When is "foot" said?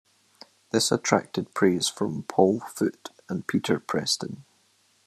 2.61-3.11